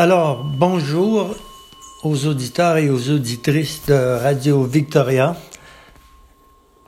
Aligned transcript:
Alors, 0.00 0.44
bonjour 0.44 1.34
aux 2.04 2.26
auditeurs 2.26 2.76
et 2.76 2.88
aux 2.88 3.10
auditrices 3.10 3.80
de 3.88 3.94
Radio 4.22 4.62
Victoria. 4.62 5.36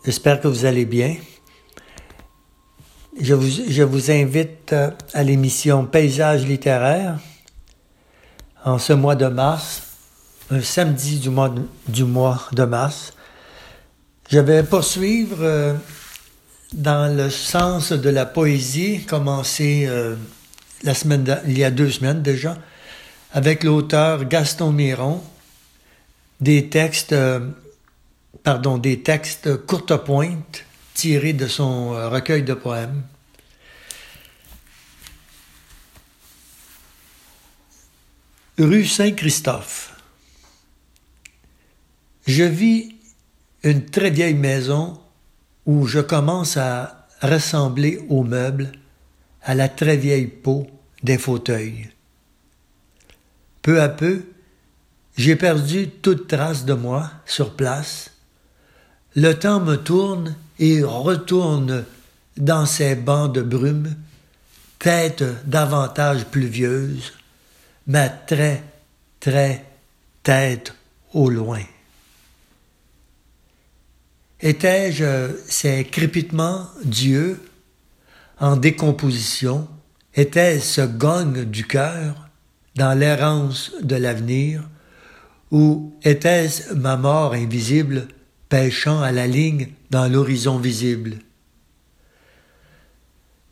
J'espère 0.05 0.41
que 0.41 0.47
vous 0.47 0.65
allez 0.65 0.85
bien. 0.85 1.17
Je 3.21 3.35
vous, 3.35 4.11
invite 4.13 4.73
euh, 4.73 4.93
à 5.13 5.25
l'émission 5.25 5.87
Paysage 5.87 6.47
littéraire 6.47 7.19
en 8.65 8.79
ce 8.79 8.93
mois 8.93 9.17
de 9.17 9.27
mars, 9.27 9.83
un 10.53 10.63
samedi 10.63 11.19
du 11.19 11.31
mois 11.31 11.53
de, 11.89 12.65
mars. 12.65 13.13
Je 14.29 14.39
vais 14.39 14.63
poursuivre 14.63 15.39
euh, 15.41 15.75
dans 16.73 17.13
le 17.13 17.29
sens 17.29 17.91
de 17.91 18.09
la 18.09 18.25
poésie, 18.25 19.05
commencé 19.05 19.87
euh, 19.89 20.15
il 20.85 21.59
y 21.59 21.65
a 21.65 21.73
deux 21.73 21.91
semaines 21.91 22.23
déjà, 22.23 22.57
avec 23.33 23.65
l'auteur 23.65 24.25
Gaston 24.25 24.73
Miron, 24.73 25.23
des 26.41 26.69
textes, 26.69 27.13
euh, 27.13 27.41
pardon, 28.43 28.79
des 28.79 29.03
textes 29.03 29.57
courte 29.67 29.97
pointe 30.05 30.65
tirés 30.95 31.33
de 31.33 31.47
son 31.47 31.95
euh, 31.95 32.09
recueil 32.09 32.43
de 32.43 32.55
poèmes. 32.55 33.03
Rue 38.59 38.85
Saint-Christophe. 38.85 39.97
Je 42.27 42.45
vis 42.45 42.95
une 43.63 43.87
très 43.87 44.11
vieille 44.11 44.35
maison 44.35 45.01
où 45.67 45.87
je 45.87 46.01
commence 46.01 46.57
à 46.57 47.09
ressembler 47.23 48.01
aux 48.09 48.23
meubles, 48.23 48.73
à 49.43 49.55
la 49.55 49.69
très 49.69 49.97
vieille 49.97 50.27
peau 50.27 50.67
des 51.03 51.17
fauteuils. 51.17 51.89
Peu 53.71 53.81
à 53.81 53.89
peu, 53.89 54.25
j'ai 55.17 55.37
perdu 55.37 55.89
toute 55.89 56.27
trace 56.27 56.65
de 56.65 56.75
moi 56.75 57.09
sur 57.25 57.55
place. 57.55 58.11
Le 59.15 59.33
temps 59.35 59.61
me 59.61 59.77
tourne 59.77 60.35
et 60.59 60.83
retourne 60.83 61.85
dans 62.37 62.67
ces 62.67 62.97
bancs 62.97 63.33
de 63.33 63.43
brume, 63.43 63.95
tête 64.81 65.23
davantage 65.47 66.25
pluvieuse, 66.25 67.13
ma 67.87 68.09
très, 68.09 68.65
très 69.21 69.65
tête 70.25 70.75
au 71.13 71.31
loin. 71.31 71.63
Étais-je 74.41 75.31
ces 75.47 75.85
crépitements 75.85 76.67
d'yeux 76.85 77.41
en 78.41 78.57
décomposition? 78.57 79.69
Était-ce 80.17 80.67
ce 80.67 80.81
gong 80.81 81.45
du 81.45 81.65
cœur? 81.69 82.30
Dans 82.77 82.99
l'errance 82.99 83.73
de 83.83 83.97
l'avenir? 83.97 84.63
Ou 85.51 85.93
était-ce 86.03 86.75
ma 86.75 86.97
mort 86.97 87.35
invisible 87.35 88.09
pêchant 88.49 89.03
à 89.03 89.13
la 89.13 89.27
ligne 89.27 89.69
dans 89.91 90.09
l'horizon 90.09 90.59
visible? 90.59 91.17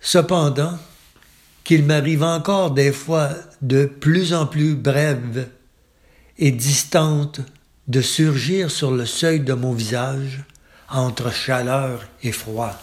Cependant, 0.00 0.78
qu'il 1.64 1.84
m'arrive 1.84 2.22
encore 2.22 2.70
des 2.70 2.92
fois 2.92 3.30
de 3.60 3.84
plus 3.84 4.32
en 4.32 4.46
plus 4.46 4.74
brèves 4.74 5.48
et 6.38 6.50
distantes 6.50 7.40
de 7.88 8.00
surgir 8.00 8.70
sur 8.70 8.90
le 8.90 9.04
seuil 9.04 9.40
de 9.40 9.52
mon 9.52 9.74
visage, 9.74 10.44
entre 10.88 11.30
chaleur 11.30 12.06
et 12.22 12.32
froid. 12.32 12.74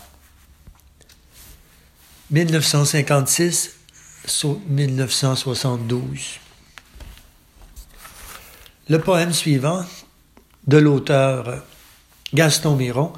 1956-1972. 4.27 6.39
Le 8.89 8.99
poème 8.99 9.33
suivant 9.33 9.83
de 10.67 10.77
l'auteur 10.77 11.63
Gaston 12.33 12.75
Miron. 12.75 13.13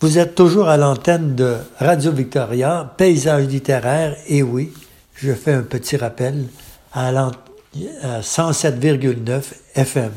Vous 0.00 0.18
êtes 0.18 0.34
toujours 0.34 0.68
à 0.68 0.76
l'antenne 0.76 1.34
de 1.34 1.56
Radio 1.78 2.12
Victoria, 2.12 2.94
paysage 2.96 3.46
littéraire, 3.46 4.16
et 4.26 4.42
oui, 4.42 4.72
je 5.14 5.32
fais 5.32 5.52
un 5.52 5.62
petit 5.62 5.96
rappel 5.96 6.48
à 6.92 7.12
107,9 7.12 9.42
FM. 9.74 10.12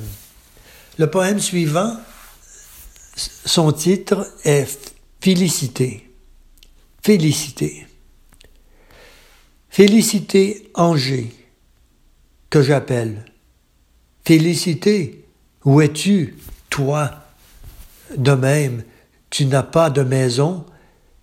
Le 0.98 1.10
poème 1.10 1.40
suivant 1.40 1.96
son 3.16 3.72
titre 3.72 4.28
est 4.44 4.94
Félicité. 5.20 6.14
Félicité. 7.02 7.88
Félicité 9.78 10.72
Angers, 10.74 11.32
que 12.50 12.64
j'appelle. 12.64 13.26
Félicité, 14.26 15.24
où 15.66 15.82
es-tu, 15.82 16.36
toi? 16.72 17.12
De 18.18 18.32
même, 18.32 18.82
tu 19.30 19.46
n'as 19.46 19.62
pas 19.62 19.92
de 19.92 20.02
maison, 20.02 20.66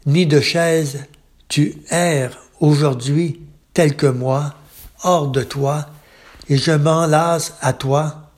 ni 0.07 0.25
de 0.25 0.39
chaise, 0.39 1.07
tu 1.49 1.83
erres 1.91 2.39
aujourd'hui 2.61 3.43
tel 3.73 3.97
que 3.97 4.07
moi, 4.07 4.55
hors 5.03 5.33
de 5.33 5.43
toi, 5.43 5.87
et 6.49 6.57
je 6.57 6.71
m'enlace 6.71 7.57
à 7.61 7.73
toi 7.73 8.31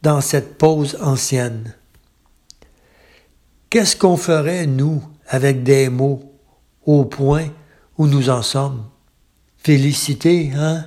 dans 0.00 0.22
cette 0.22 0.56
pose 0.56 0.96
ancienne. 1.02 1.74
Qu'est-ce 3.68 3.96
qu'on 3.96 4.16
ferait, 4.16 4.66
nous, 4.66 5.02
avec 5.26 5.62
des 5.62 5.90
mots, 5.90 6.22
au 6.86 7.04
point 7.04 7.48
où 7.98 8.06
nous 8.06 8.30
en 8.30 8.40
sommes? 8.40 8.86
Félicité, 9.62 10.52
hein? 10.54 10.86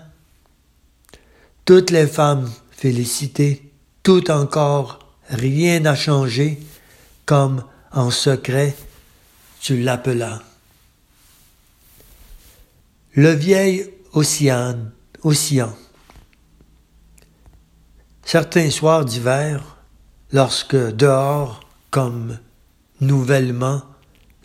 Toutes 1.65 1.91
les 1.91 2.07
femmes 2.07 2.51
félicitées, 2.71 3.71
tout 4.03 4.31
encore, 4.31 4.99
rien 5.29 5.79
n'a 5.81 5.95
changé, 5.95 6.59
comme 7.25 7.63
en 7.91 8.09
secret 8.09 8.75
tu 9.59 9.81
l'appelas. 9.81 10.41
Le 13.13 13.31
vieil 13.31 13.93
océan, 14.13 14.77
océan. 15.21 15.75
Certains 18.23 18.71
soirs 18.71 19.05
d'hiver, 19.05 19.77
lorsque 20.31 20.75
dehors, 20.75 21.61
comme 21.89 22.39
Nouvellement, 23.01 23.81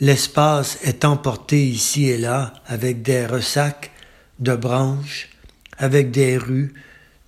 l'espace 0.00 0.78
est 0.82 1.04
emporté 1.04 1.69
ici 1.69 2.09
et 2.09 2.16
là 2.16 2.54
avec 2.66 3.03
des 3.03 3.26
ressacs 3.26 3.91
de 4.38 4.54
branches, 4.54 5.28
avec 5.78 6.10
des 6.10 6.36
rues, 6.36 6.74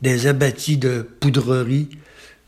des 0.02 0.26
abattis 0.26 0.76
de 0.76 1.02
poudreries, 1.20 1.88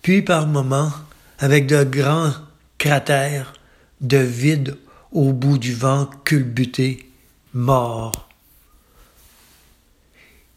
puis 0.03 0.22
par 0.22 0.47
moments 0.47 0.93
avec 1.38 1.66
de 1.66 1.84
grands 1.84 2.32
cratères 2.78 3.54
de 4.01 4.18
vide 4.18 4.77
au 5.12 5.33
bout 5.33 5.59
du 5.59 5.74
vent 5.74 6.07
culbuté, 6.24 7.10
mort. 7.53 8.28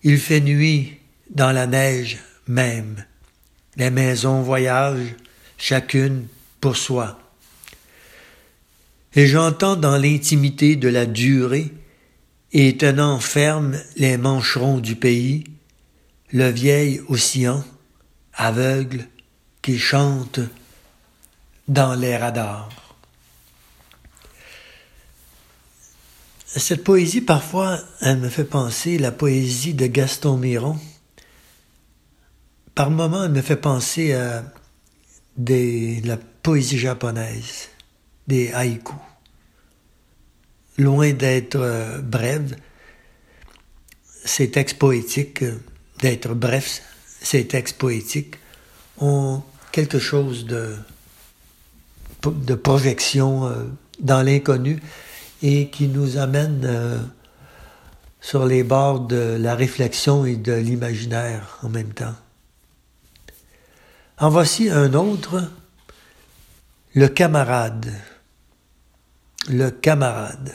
Il 0.04 0.18
fait 0.18 0.42
nuit 0.42 0.98
dans 1.30 1.52
la 1.52 1.68
neige 1.68 2.20
même. 2.48 3.04
Les 3.78 3.90
maisons 3.90 4.42
voyagent, 4.42 5.16
chacune 5.58 6.28
pour 6.62 6.78
soi 6.78 7.20
et 9.16 9.28
j'entends 9.28 9.76
dans 9.76 9.98
l'intimité 9.98 10.76
de 10.76 10.88
la 10.88 11.06
durée, 11.06 11.72
et 12.54 12.78
tenant 12.78 13.20
ferme 13.20 13.78
les 13.96 14.18
mancherons 14.18 14.78
du 14.78 14.96
pays, 14.96 15.44
le 16.32 16.50
vieil 16.50 17.02
océan, 17.10 17.64
aveugle, 18.34 19.08
qui 19.62 19.80
chante 19.80 20.40
dans 21.68 21.96
les 21.96 22.16
radars. 22.16 22.70
Cette 26.46 26.84
poésie, 26.84 27.22
parfois, 27.22 27.80
elle 28.02 28.20
me 28.20 28.30
fait 28.30 28.44
penser 28.44 29.00
la 29.00 29.12
poésie 29.12 29.74
de 29.74 29.88
Gaston 29.88 30.38
Miron. 30.38 30.78
Par 32.76 32.92
moments, 32.92 33.24
elle 33.24 33.32
me 33.32 33.42
fait 33.42 33.56
penser 33.56 34.14
à 34.14 34.44
la 35.38 36.18
poésie 36.44 36.78
japonaise 36.78 37.70
des 38.28 38.52
haïkus. 38.54 38.94
Loin 40.78 41.14
d'être 41.14 41.56
euh, 41.56 42.00
brèves, 42.02 42.56
ces 44.26 44.50
textes 44.50 44.80
poétiques, 44.80 45.44
euh, 45.44 45.60
d'être 46.00 46.34
brefs, 46.34 46.82
ces 47.22 47.46
textes 47.46 47.78
poétiques 47.78 48.36
ont 49.00 49.44
quelque 49.72 50.00
chose 50.00 50.46
de, 50.46 50.76
de 52.24 52.56
projection 52.56 53.46
euh, 53.46 53.66
dans 54.00 54.24
l'inconnu 54.24 54.82
et 55.44 55.70
qui 55.70 55.88
nous 55.88 56.18
amène 56.18 56.68
sur 58.22 58.46
les 58.46 58.64
bords 58.64 59.02
de 59.02 59.38
la 59.40 59.56
réflexion 59.56 60.26
et 60.26 60.38
de 60.38 60.54
l'imaginaire 60.54 61.60
en 61.64 61.70
même 61.70 61.94
temps. 61.94 62.16
En 64.18 64.30
voici 64.30 64.70
un 64.70 64.94
autre, 64.94 65.52
le 66.96 67.10
camarade 67.10 67.92
le 69.50 69.70
camarade. 69.70 70.54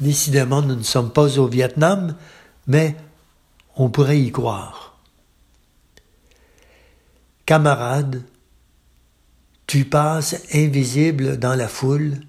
Décidément, 0.00 0.62
nous 0.62 0.76
ne 0.76 0.82
sommes 0.82 1.12
pas 1.12 1.38
au 1.38 1.46
Vietnam, 1.46 2.16
mais 2.66 2.96
on 3.76 3.88
pourrait 3.88 4.20
y 4.20 4.30
croire. 4.30 4.98
Camarade, 7.46 8.22
tu 9.66 9.84
passes 9.84 10.42
invisible 10.52 11.38
dans 11.38 11.54
la 11.54 11.68
foule, 11.68 12.20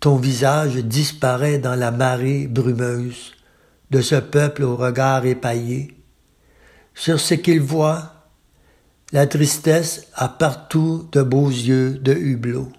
ton 0.00 0.16
visage 0.16 0.76
disparaît 0.76 1.58
dans 1.58 1.74
la 1.74 1.90
marée 1.90 2.46
brumeuse 2.46 3.32
de 3.90 4.00
ce 4.00 4.16
peuple 4.16 4.64
au 4.64 4.76
regard 4.76 5.24
épaillé. 5.26 5.96
Sur 6.94 7.20
ce 7.20 7.34
qu'il 7.34 7.60
voit, 7.60 8.28
la 9.12 9.26
tristesse 9.26 10.06
a 10.14 10.28
partout 10.28 11.08
de 11.12 11.22
beaux 11.22 11.50
yeux 11.50 11.98
de 11.98 12.12
hublot. 12.14 12.72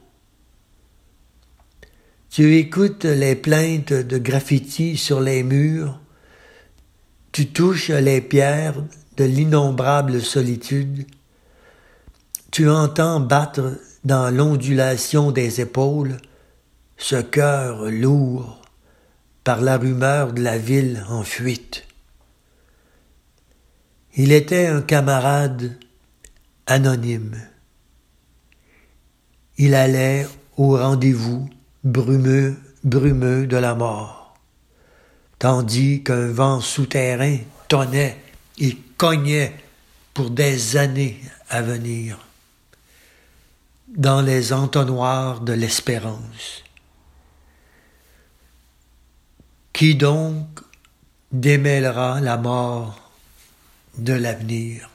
Tu 2.33 2.57
écoutes 2.57 3.05
les 3.05 3.35
plaintes 3.35 3.93
de 3.93 4.17
graffiti 4.17 4.97
sur 4.97 5.21
les 5.21 5.43
murs, 5.43 5.99
tu 7.31 7.49
touches 7.49 7.91
les 7.91 8.21
pierres 8.21 8.83
de 9.17 9.23
l'innombrable 9.23 10.19
solitude, 10.19 11.05
tu 12.49 12.71
entends 12.71 13.19
battre 13.19 13.79
dans 14.03 14.35
l'ondulation 14.35 15.29
des 15.29 15.61
épaules 15.61 16.17
ce 16.97 17.17
cœur 17.21 17.91
lourd 17.91 18.63
par 19.43 19.61
la 19.61 19.77
rumeur 19.77 20.33
de 20.33 20.41
la 20.41 20.57
ville 20.57 21.05
en 21.09 21.21
fuite. 21.21 21.85
Il 24.15 24.31
était 24.31 24.65
un 24.65 24.81
camarade 24.81 25.77
anonyme. 26.65 27.39
Il 29.59 29.75
allait 29.75 30.25
au 30.57 30.75
rendez-vous 30.77 31.47
brumeux, 31.83 32.57
brumeux 32.83 33.47
de 33.47 33.57
la 33.57 33.75
mort, 33.75 34.35
tandis 35.39 36.03
qu'un 36.03 36.27
vent 36.27 36.61
souterrain 36.61 37.37
tonnait 37.67 38.17
et 38.57 38.77
cognait 38.97 39.55
pour 40.13 40.29
des 40.29 40.77
années 40.77 41.19
à 41.49 41.61
venir 41.61 42.17
dans 43.87 44.21
les 44.21 44.53
entonnoirs 44.53 45.41
de 45.41 45.53
l'espérance. 45.53 46.63
Qui 49.71 49.95
donc 49.95 50.47
démêlera 51.31 52.21
la 52.21 52.37
mort 52.37 53.11
de 53.97 54.13
l'avenir? 54.13 54.92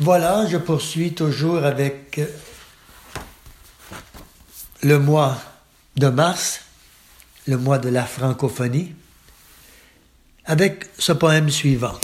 Voilà, 0.00 0.46
je 0.46 0.56
poursuis 0.58 1.12
toujours 1.12 1.64
avec 1.64 2.20
le 4.84 4.98
mois 5.00 5.36
de 5.96 6.06
mars, 6.06 6.60
le 7.48 7.56
mois 7.56 7.78
de 7.78 7.88
la 7.88 8.06
francophonie, 8.06 8.94
avec 10.44 10.88
ce 11.00 11.10
poème 11.10 11.50
suivant. 11.50 11.98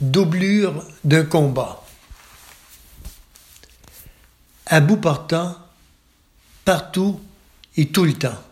Doublure 0.00 0.82
d'un 1.04 1.24
combat. 1.24 1.84
À 4.64 4.80
bout 4.80 4.96
portant, 4.96 5.58
partout 6.64 7.20
et 7.76 7.88
tout 7.88 8.04
le 8.04 8.14
temps. 8.14 8.42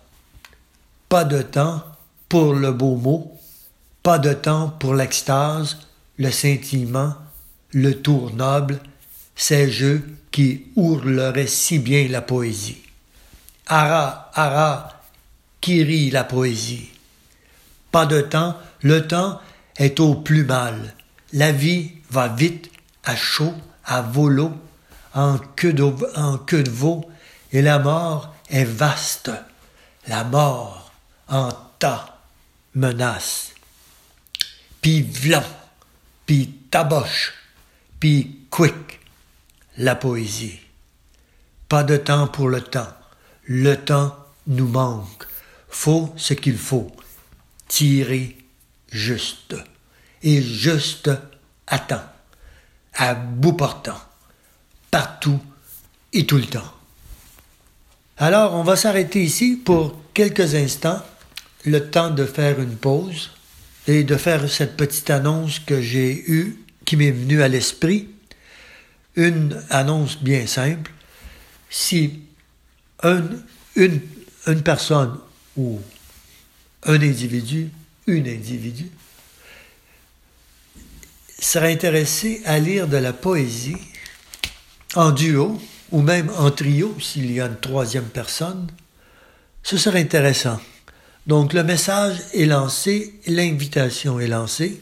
Pas 1.08 1.24
de 1.24 1.40
temps 1.40 1.82
pour 2.28 2.52
le 2.52 2.70
beau 2.70 2.96
mot, 2.96 3.40
pas 4.02 4.18
de 4.18 4.34
temps 4.34 4.68
pour 4.68 4.94
l'extase, 4.94 5.78
le 6.18 6.30
scintillement, 6.30 7.14
le 7.72 8.00
tour 8.00 8.34
noble, 8.34 8.80
ces 9.36 9.70
jeux 9.70 10.02
qui 10.30 10.66
hurleraient 10.76 11.46
si 11.46 11.78
bien 11.78 12.08
la 12.08 12.22
poésie. 12.22 12.82
Ara, 13.66 14.30
ara, 14.34 15.02
qui 15.60 15.82
rit 15.82 16.10
la 16.10 16.24
poésie. 16.24 16.90
Pas 17.90 18.06
de 18.06 18.20
temps, 18.20 18.56
le 18.82 19.06
temps 19.06 19.40
est 19.76 20.00
au 20.00 20.14
plus 20.14 20.44
mal. 20.44 20.94
La 21.32 21.52
vie 21.52 21.92
va 22.10 22.28
vite, 22.28 22.70
à 23.04 23.16
chaud, 23.16 23.54
à 23.84 24.02
volo, 24.02 24.52
en 25.14 25.38
queue 25.38 25.72
de, 25.72 25.84
en 26.16 26.38
queue 26.38 26.62
de 26.62 26.70
veau, 26.70 27.08
et 27.52 27.62
la 27.62 27.78
mort 27.78 28.34
est 28.50 28.64
vaste. 28.64 29.30
La 30.06 30.24
mort 30.24 30.92
en 31.28 31.50
tas 31.78 32.18
menace. 32.74 33.52
Puis 34.80 35.02
puis 36.26 36.48
taboche, 36.70 37.34
puis 38.00 38.40
quick, 38.50 39.00
la 39.76 39.94
poésie. 39.94 40.60
Pas 41.68 41.82
de 41.82 41.96
temps 41.96 42.28
pour 42.28 42.48
le 42.48 42.60
temps. 42.60 42.92
Le 43.44 43.74
temps 43.74 44.16
nous 44.46 44.68
manque. 44.68 45.26
Faut 45.68 46.12
ce 46.16 46.34
qu'il 46.34 46.58
faut. 46.58 46.90
Tirer 47.68 48.36
juste. 48.90 49.56
Et 50.22 50.40
juste 50.40 51.10
à 51.66 51.78
temps. 51.78 52.04
À 52.94 53.14
bout 53.14 53.54
portant. 53.54 54.00
Partout 54.90 55.40
et 56.12 56.26
tout 56.26 56.36
le 56.36 56.46
temps. 56.46 56.72
Alors, 58.16 58.54
on 58.54 58.62
va 58.62 58.76
s'arrêter 58.76 59.24
ici 59.24 59.56
pour 59.56 59.98
quelques 60.14 60.54
instants, 60.54 61.02
le 61.64 61.90
temps 61.90 62.10
de 62.10 62.24
faire 62.24 62.60
une 62.60 62.76
pause 62.76 63.33
et 63.86 64.04
de 64.04 64.16
faire 64.16 64.48
cette 64.48 64.76
petite 64.76 65.10
annonce 65.10 65.58
que 65.58 65.80
j'ai 65.80 66.24
eue, 66.30 66.58
qui 66.84 66.96
m'est 66.96 67.10
venue 67.10 67.42
à 67.42 67.48
l'esprit. 67.48 68.08
Une 69.16 69.62
annonce 69.70 70.22
bien 70.22 70.46
simple. 70.46 70.90
Si 71.70 72.20
une, 73.02 73.42
une 73.76 74.62
personne 74.62 75.18
ou 75.56 75.80
un 76.84 76.94
individu, 76.94 77.70
une 78.06 78.28
individu, 78.28 78.90
serait 81.38 81.72
intéressé 81.72 82.42
à 82.44 82.58
lire 82.58 82.88
de 82.88 82.96
la 82.96 83.12
poésie 83.12 83.76
en 84.94 85.10
duo 85.10 85.60
ou 85.90 86.00
même 86.00 86.30
en 86.38 86.50
trio 86.50 86.96
s'il 87.00 87.30
y 87.30 87.40
a 87.40 87.46
une 87.46 87.60
troisième 87.60 88.04
personne, 88.04 88.68
ce 89.62 89.76
serait 89.76 90.00
intéressant. 90.00 90.60
Donc 91.26 91.54
le 91.54 91.64
message 91.64 92.18
est 92.34 92.44
lancé, 92.44 93.14
l'invitation 93.26 94.20
est 94.20 94.26
lancée. 94.26 94.78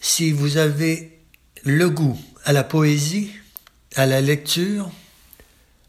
Si 0.00 0.32
vous 0.32 0.56
avez 0.56 1.18
le 1.64 1.90
goût 1.90 2.18
à 2.44 2.52
la 2.52 2.64
poésie, 2.64 3.30
à 3.94 4.06
la 4.06 4.22
lecture, 4.22 4.90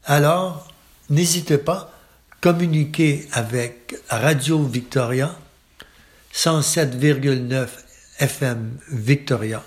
alors 0.04 0.68
n'hésitez 1.10 1.58
pas, 1.58 1.98
communiquez 2.42 3.26
avec 3.32 3.96
Radio 4.10 4.62
Victoria 4.64 5.34
107,9 6.34 7.68
FM 8.20 8.78
Victoria. 8.90 9.64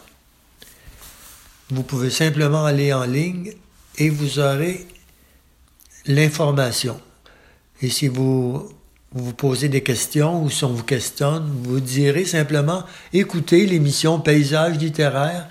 Vous 1.71 1.83
pouvez 1.83 2.11
simplement 2.11 2.67
aller 2.67 2.93
en 2.93 3.05
ligne 3.05 3.55
et 3.97 4.11
vous 4.11 4.39
aurez 4.39 4.87
l'information. 6.05 7.01
Et 7.81 7.89
si 7.89 8.09
vous 8.09 8.71
vous 9.13 9.27
vous 9.27 9.35
posez 9.35 9.69
des 9.69 9.83
questions 9.83 10.43
ou 10.43 10.51
si 10.51 10.65
on 10.65 10.73
vous 10.73 10.83
questionne, 10.83 11.51
vous 11.63 11.81
direz 11.81 12.25
simplement 12.25 12.85
écoutez 13.13 13.67
l'émission 13.67 14.21
Paysage 14.21 14.79
littéraire 14.79 15.49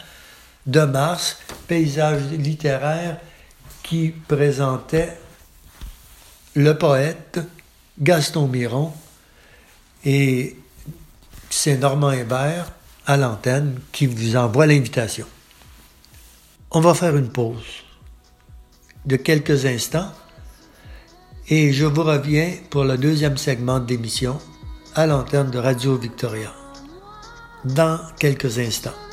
de 0.65 0.81
mars, 0.81 1.37
Paysage 1.67 2.23
littéraire 2.31 3.17
qui 3.83 4.09
présentait 4.09 5.17
le 6.55 6.77
poète 6.77 7.39
Gaston 7.99 8.47
Miron 8.47 8.93
et 10.03 10.57
c'est 11.49 11.77
Normand 11.77 12.11
Hébert 12.11 12.71
à 13.05 13.17
l'antenne 13.17 13.79
qui 13.91 14.07
vous 14.07 14.35
envoie 14.35 14.65
l'invitation. 14.65 15.25
On 16.71 16.81
va 16.81 16.93
faire 16.93 17.15
une 17.15 17.29
pause 17.29 17.83
de 19.05 19.15
quelques 19.15 19.65
instants 19.65 20.11
et 21.47 21.73
je 21.73 21.85
vous 21.85 22.03
reviens 22.03 22.51
pour 22.69 22.85
le 22.85 22.97
deuxième 22.97 23.37
segment 23.37 23.79
d'émission 23.79 24.39
à 24.95 25.05
l'antenne 25.05 25.51
de 25.51 25.59
Radio 25.59 25.95
Victoria 25.95 26.51
dans 27.65 27.99
quelques 28.17 28.57
instants. 28.57 29.04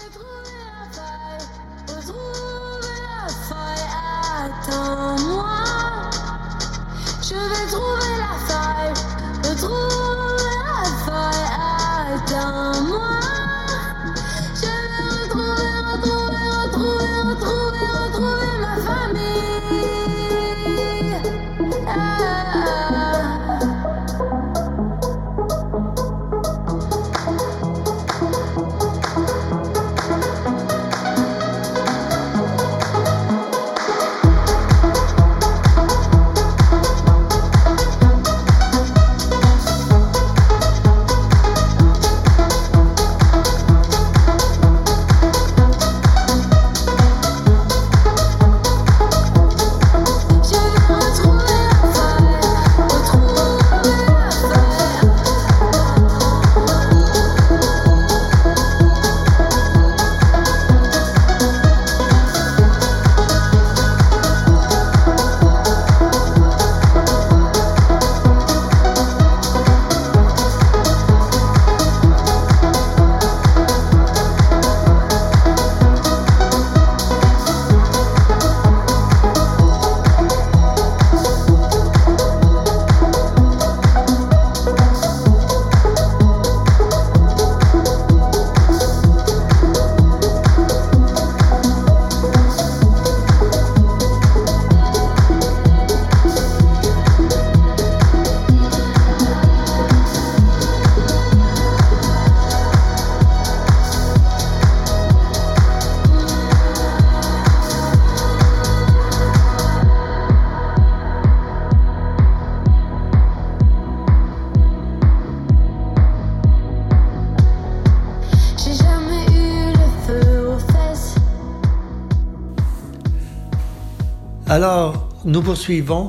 Alors, 124.62 125.08
nous 125.24 125.42
poursuivons. 125.42 126.06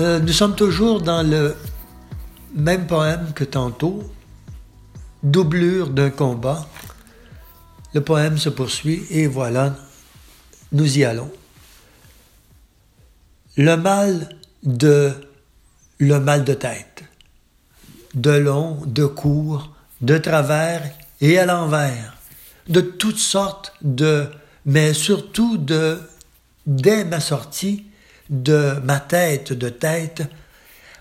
Euh, 0.00 0.18
nous 0.18 0.32
sommes 0.32 0.56
toujours 0.56 1.00
dans 1.00 1.22
le 1.22 1.54
même 2.52 2.88
poème 2.88 3.30
que 3.32 3.44
tantôt, 3.44 4.02
doublure 5.22 5.90
d'un 5.90 6.10
combat. 6.10 6.66
Le 7.92 8.00
poème 8.00 8.38
se 8.38 8.48
poursuit 8.48 9.04
et 9.08 9.28
voilà, 9.28 9.76
nous 10.72 10.98
y 10.98 11.04
allons. 11.04 11.30
Le 13.56 13.76
mal 13.76 14.30
de 14.64 15.12
le 16.00 16.18
mal 16.18 16.42
de 16.42 16.54
tête, 16.54 17.04
de 18.14 18.32
long, 18.32 18.82
de 18.84 19.06
court, 19.06 19.70
de 20.00 20.18
travers 20.18 20.82
et 21.20 21.38
à 21.38 21.46
l'envers, 21.46 22.16
de 22.68 22.80
toutes 22.80 23.18
sortes 23.18 23.74
de, 23.80 24.26
mais 24.66 24.92
surtout 24.92 25.56
de, 25.56 26.00
dès 26.66 27.04
ma 27.04 27.20
sortie, 27.20 27.86
de 28.30 28.80
ma 28.84 29.00
tête 29.00 29.52
de 29.52 29.68
tête, 29.68 30.22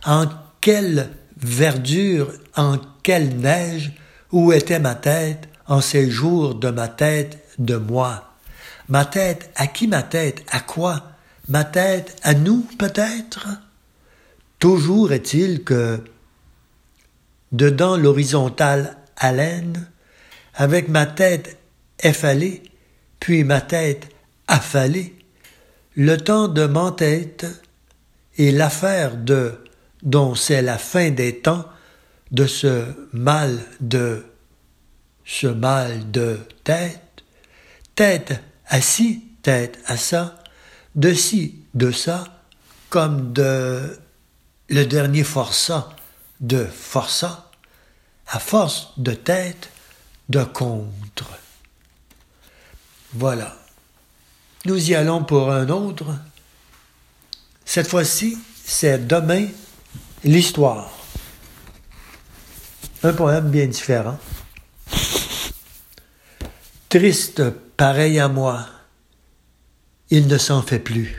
en 0.06 0.26
quelle 0.62 1.10
verdure, 1.38 2.32
en 2.56 2.78
quelle 3.02 3.38
neige, 3.38 3.94
où 4.32 4.52
était 4.52 4.80
ma 4.80 4.96
tête 4.96 5.48
en 5.68 5.82
ces 5.82 6.10
jours 6.10 6.56
de 6.56 6.70
ma 6.70 6.88
tête 6.88 7.40
de 7.60 7.76
moi? 7.76 8.34
Ma 8.90 9.06
tête, 9.06 9.52
à 9.56 9.68
qui 9.68 9.88
ma 9.88 10.04
tête, 10.04 10.44
à 10.52 10.60
quoi? 10.60 11.12
Ma 11.48 11.64
tête, 11.64 12.20
à 12.24 12.34
nous 12.34 12.68
peut-être? 12.78 13.48
Toujours 14.60 15.12
est-il 15.14 15.64
que, 15.64 16.04
dedans 17.52 17.96
l'horizontale 17.96 18.98
haleine, 19.16 19.88
avec 20.56 20.90
ma 20.90 21.06
tête 21.06 21.58
effalée, 22.02 22.64
puis 23.20 23.44
ma 23.44 23.62
tête 23.62 24.10
affalée, 24.48 25.16
le 25.96 26.18
temps 26.18 26.48
de 26.48 26.66
m'entête 26.66 27.46
et 28.38 28.52
l'affaire 28.52 29.18
de 29.18 29.54
dont 30.02 30.36
c'est 30.36 30.62
la 30.62 30.78
fin 30.78 31.12
des 31.12 31.40
temps 31.40 31.66
de 32.32 32.46
ce 32.46 32.86
mal 33.14 33.58
de 33.80 34.26
ce 35.26 35.48
mal 35.48 36.12
de 36.12 36.38
tête, 36.64 37.24
tête 37.96 38.42
assis, 38.68 39.24
tête 39.42 39.80
à 39.86 39.96
ça, 39.96 40.40
de 40.96 41.14
ci, 41.14 41.64
de 41.74 41.92
ça, 41.92 42.26
comme 42.90 43.32
de 43.32 43.98
le 44.70 44.86
dernier 44.86 45.24
forçat 45.24 45.96
de 46.44 46.66
forçat, 46.66 47.50
à 48.28 48.38
force 48.38 48.90
de 48.98 49.14
tête, 49.14 49.70
de 50.30 50.44
contre. 50.44 51.30
Voilà. 53.14 53.63
Nous 54.66 54.92
y 54.92 54.96
allons 54.96 55.26
pour 55.26 55.52
un 55.52 55.68
autre. 55.68 56.06
Cette 57.66 57.88
fois-ci, 57.88 58.38
c'est 58.64 59.08
demain 59.08 59.48
l'histoire. 60.24 60.90
Un 63.04 63.12
poème 63.12 63.50
bien 63.50 63.68
différent. 63.68 64.18
Triste, 66.88 67.50
pareil 67.76 68.20
à 68.20 68.30
moi, 68.30 68.66
il 70.10 70.28
ne 70.28 70.38
s'en 70.38 70.62
fait 70.62 70.80
plus. 70.80 71.18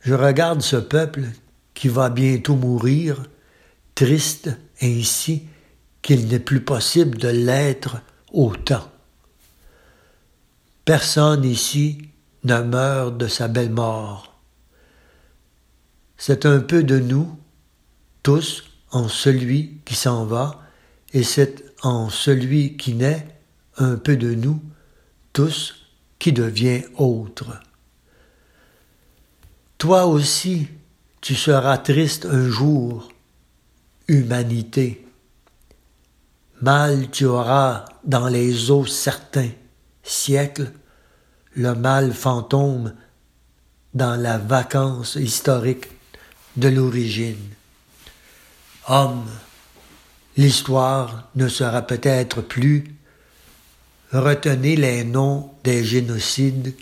Je 0.00 0.12
regarde 0.12 0.60
ce 0.60 0.76
peuple 0.76 1.22
qui 1.72 1.88
va 1.88 2.10
bientôt 2.10 2.56
mourir, 2.56 3.22
triste 3.94 4.50
ainsi 4.82 5.44
qu'il 6.02 6.28
n'est 6.28 6.40
plus 6.40 6.60
possible 6.60 7.16
de 7.16 7.28
l'être 7.28 8.02
autant. 8.32 8.90
Personne 10.90 11.44
ici 11.44 11.98
ne 12.42 12.62
meurt 12.62 13.16
de 13.16 13.28
sa 13.28 13.46
belle 13.46 13.70
mort. 13.70 14.40
C'est 16.16 16.46
un 16.46 16.58
peu 16.58 16.82
de 16.82 16.98
nous, 16.98 17.38
tous, 18.24 18.64
en 18.90 19.06
celui 19.06 19.78
qui 19.84 19.94
s'en 19.94 20.24
va, 20.24 20.60
et 21.12 21.22
c'est 21.22 21.64
en 21.84 22.10
celui 22.10 22.76
qui 22.76 22.94
naît 22.94 23.24
un 23.76 23.94
peu 23.94 24.16
de 24.16 24.34
nous, 24.34 24.60
tous, 25.32 25.86
qui 26.18 26.32
devient 26.32 26.82
autre. 26.96 27.60
Toi 29.78 30.06
aussi, 30.06 30.66
tu 31.20 31.36
seras 31.36 31.78
triste 31.78 32.26
un 32.26 32.48
jour, 32.48 33.12
humanité. 34.08 35.06
Mal 36.60 37.12
tu 37.12 37.26
auras 37.26 37.84
dans 38.02 38.26
les 38.26 38.72
eaux 38.72 38.86
certains 38.86 39.50
siècles, 40.02 40.72
le 41.54 41.74
mal 41.74 42.12
fantôme 42.12 42.94
dans 43.94 44.20
la 44.20 44.38
vacance 44.38 45.16
historique 45.16 45.86
de 46.56 46.68
l'origine. 46.68 47.50
Homme, 48.88 49.26
l'histoire 50.36 51.28
ne 51.34 51.48
sera 51.48 51.82
peut-être 51.82 52.40
plus. 52.40 52.84
Retenez 54.12 54.76
les 54.76 55.04
noms 55.04 55.50
des 55.64 55.84
génocides 55.84 56.74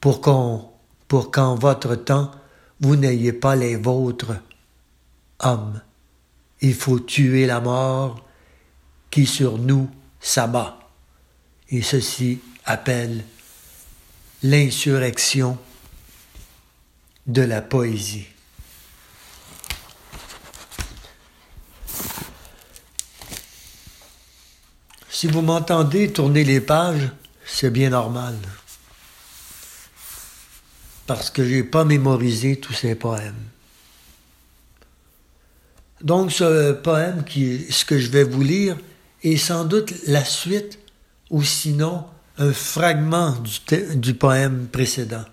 pour 0.00 0.20
qu'en 0.20 1.54
votre 1.56 1.94
temps, 1.94 2.30
vous 2.80 2.96
n'ayez 2.96 3.32
pas 3.32 3.56
les 3.56 3.76
vôtres. 3.76 4.36
Homme, 5.40 5.80
il 6.60 6.74
faut 6.74 7.00
tuer 7.00 7.46
la 7.46 7.60
mort 7.60 8.24
qui 9.10 9.26
sur 9.26 9.58
nous 9.58 9.90
s'abat. 10.20 10.78
Et 11.70 11.82
ceci 11.82 12.40
appelle 12.64 13.24
l'insurrection 14.42 15.58
de 17.26 17.42
la 17.42 17.60
poésie. 17.60 18.26
Si 25.10 25.26
vous 25.26 25.42
m'entendez 25.42 26.10
tourner 26.12 26.44
les 26.44 26.62
pages, 26.62 27.10
c'est 27.44 27.70
bien 27.70 27.90
normal. 27.90 28.36
Parce 31.06 31.28
que 31.28 31.44
je 31.44 31.56
n'ai 31.56 31.62
pas 31.62 31.84
mémorisé 31.84 32.58
tous 32.58 32.72
ces 32.72 32.94
poèmes. 32.94 33.34
Donc 36.00 36.32
ce 36.32 36.72
poème, 36.72 37.24
qui, 37.24 37.70
ce 37.70 37.84
que 37.84 37.98
je 37.98 38.08
vais 38.08 38.24
vous 38.24 38.42
lire, 38.42 38.78
est 39.22 39.36
sans 39.36 39.64
doute 39.64 39.92
la 40.06 40.24
suite 40.24 40.78
ou 41.28 41.42
sinon 41.42 42.06
un 42.40 42.54
fragment 42.54 43.34
du, 43.96 44.14
poème 44.14 44.66
précédent. 44.72 45.24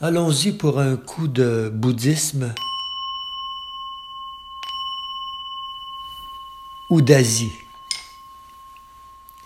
Allons-y 0.00 0.52
pour 0.52 0.78
un 0.78 0.96
coup 0.96 1.26
de 1.26 1.72
bouddhisme 1.74 2.54
ou 6.88 7.02
d'Asie. 7.02 7.50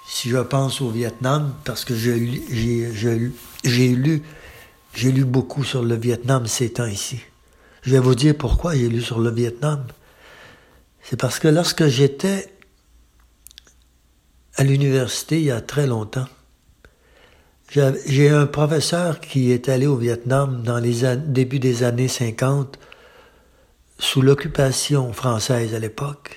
Si 0.06 0.28
je 0.28 0.38
pense 0.38 0.82
au 0.82 0.90
Vietnam, 0.90 1.54
parce 1.64 1.86
que 1.86 1.94
j'ai 1.94 2.18
lu, 2.18 3.32
j'ai 3.64 5.12
lu 5.12 5.24
beaucoup 5.24 5.64
sur 5.64 5.82
le 5.82 5.94
Vietnam 5.94 6.46
ces 6.46 6.74
temps-ci. 6.74 7.20
Je 7.80 7.92
vais 7.92 8.00
vous 8.00 8.14
dire 8.14 8.36
pourquoi 8.36 8.74
j'ai 8.74 8.90
lu 8.90 9.00
sur 9.00 9.20
le 9.20 9.30
Vietnam. 9.30 9.86
C'est 11.08 11.16
parce 11.16 11.38
que 11.38 11.46
lorsque 11.46 11.86
j'étais 11.86 12.52
à 14.56 14.64
l'université 14.64 15.38
il 15.38 15.44
y 15.44 15.50
a 15.52 15.60
très 15.60 15.86
longtemps, 15.86 16.26
j'ai 17.70 18.28
un 18.28 18.46
professeur 18.46 19.20
qui 19.20 19.52
est 19.52 19.68
allé 19.68 19.86
au 19.86 19.96
Vietnam 19.96 20.62
dans 20.64 20.78
les 20.78 21.16
débuts 21.16 21.60
des 21.60 21.84
années 21.84 22.08
50, 22.08 22.76
sous 23.98 24.20
l'occupation 24.20 25.12
française 25.12 25.74
à 25.74 25.78
l'époque, 25.78 26.36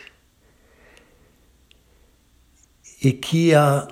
et 3.01 3.19
qui 3.19 3.55
a 3.55 3.87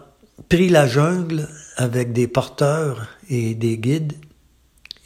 pris 0.48 0.70
la 0.70 0.86
jungle 0.86 1.50
avec 1.76 2.14
des 2.14 2.28
porteurs 2.28 3.08
et 3.30 3.56
des 3.56 3.80
guides, 3.80 4.14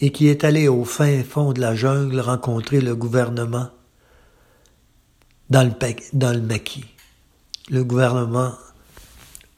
et 0.01 0.11
qui 0.11 0.27
est 0.27 0.43
allé 0.43 0.67
au 0.67 0.83
fin 0.83 1.23
fond 1.23 1.53
de 1.53 1.61
la 1.61 1.75
jungle 1.75 2.19
rencontrer 2.19 2.81
le 2.81 2.93
gouvernement 2.93 3.69
dans 5.51 5.63
le, 5.63 5.73
dans 6.13 6.31
le 6.31 6.39
maquis, 6.39 6.85
le 7.69 7.83
gouvernement 7.83 8.53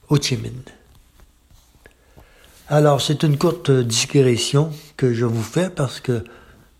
Ho 0.09 0.19
Chi 0.19 0.37
Minh. 0.37 0.63
Alors, 2.67 2.99
c'est 2.99 3.21
une 3.21 3.37
courte 3.37 3.69
digression 3.69 4.71
que 4.97 5.13
je 5.13 5.25
vous 5.25 5.43
fais 5.43 5.69
parce 5.69 5.99
que 5.99 6.23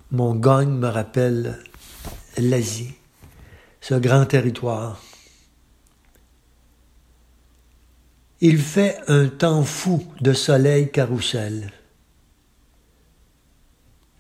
mon 0.10 0.34
gagne 0.34 0.72
me 0.72 0.88
rappelle 0.88 1.60
l'Asie, 2.40 2.96
ce 3.82 3.94
grand 3.94 4.26
territoire. 4.26 5.00
Il 8.42 8.58
fait 8.58 8.98
un 9.08 9.28
temps 9.28 9.64
fou 9.64 10.04
de 10.22 10.34
soleil 10.34 10.90
carrousel. 10.92 11.72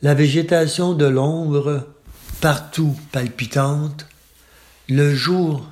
La 0.03 0.13
végétation 0.13 0.93
de 0.93 1.05
l'ombre 1.05 1.88
partout 2.41 2.95
palpitante, 3.12 4.05
le 4.95 5.15
jour 5.15 5.67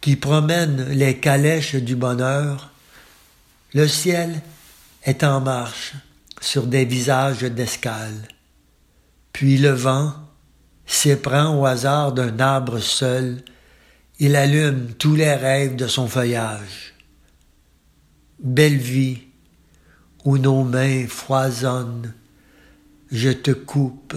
qui 0.00 0.14
promène 0.14 0.88
les 0.90 1.18
calèches 1.18 1.74
du 1.74 1.96
bonheur, 1.96 2.70
le 3.74 3.88
ciel 3.88 4.40
est 5.02 5.24
en 5.24 5.40
marche 5.40 5.94
sur 6.40 6.68
des 6.68 6.84
visages 6.84 7.42
d'escale. 7.42 8.28
Puis 9.32 9.58
le 9.58 9.70
vent 9.70 10.14
s'éprend 10.86 11.58
au 11.58 11.66
hasard 11.66 12.12
d'un 12.12 12.38
arbre 12.38 12.78
seul, 12.78 13.42
il 14.20 14.36
allume 14.36 14.92
tous 14.98 15.16
les 15.16 15.34
rêves 15.34 15.74
de 15.74 15.88
son 15.88 16.06
feuillage. 16.06 16.94
Belle 18.38 18.76
vie, 18.76 19.22
où 20.24 20.38
nos 20.38 20.62
mains 20.62 21.08
foisonnent, 21.08 22.14
je 23.10 23.30
te 23.30 23.50
coupe, 23.50 24.14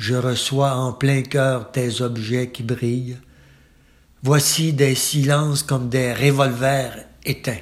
je 0.00 0.14
reçois 0.14 0.76
en 0.76 0.94
plein 0.94 1.20
cœur 1.20 1.72
tes 1.72 2.00
objets 2.00 2.50
qui 2.50 2.62
brillent. 2.62 3.18
Voici 4.22 4.72
des 4.72 4.94
silences 4.94 5.62
comme 5.62 5.90
des 5.90 6.14
revolvers 6.14 7.04
éteints. 7.26 7.60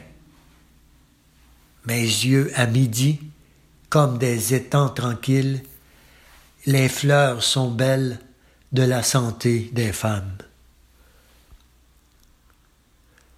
Mes 1.87 2.01
yeux 2.01 2.53
à 2.55 2.67
midi, 2.67 3.19
comme 3.91 4.19
des 4.19 4.55
étangs 4.55 4.89
tranquilles, 4.89 5.65
les 6.65 6.89
fleurs 6.89 7.43
sont 7.43 7.73
belles 7.73 8.21
de 8.71 8.85
la 8.85 9.03
santé 9.03 9.71
des 9.73 9.93
femmes. 9.93 10.39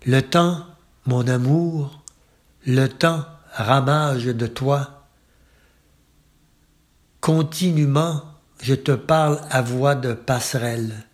Le 0.04 0.20
temps, 0.20 0.66
mon 1.06 1.26
amour, 1.26 2.02
le 2.66 2.86
temps 2.86 3.24
ramage 3.54 4.26
de 4.26 4.46
toi. 4.46 5.06
Continuellement, 7.22 8.29
je 8.62 8.74
te 8.74 8.92
parle 8.92 9.40
à 9.50 9.62
voix 9.62 9.94
de 9.94 10.12
passerelle. 10.12 11.04